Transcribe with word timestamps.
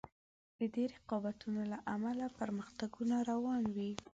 د 0.57 0.59
دې 0.73 0.85
رقابتونو 0.95 1.61
له 1.71 1.77
امله 1.95 2.25
پرمختګونه 2.39 3.15
روان 3.31 3.63
وي. 3.75 3.91